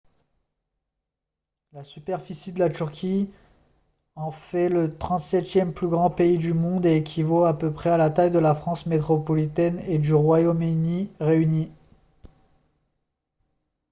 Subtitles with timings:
[1.73, 3.29] la superficie de la turquie
[4.15, 7.97] en fait le 37e plus grand pays du monde et équivaut à peu près à
[7.97, 11.71] la taille de la france métropolitaine et du royaume-uni réunis